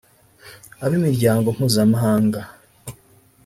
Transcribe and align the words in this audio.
ab’imiryango 0.83 1.47
mpuzamahanga 1.55 2.39